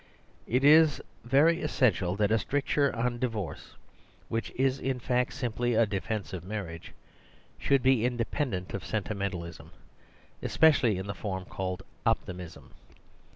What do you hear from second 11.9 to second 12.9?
optimism.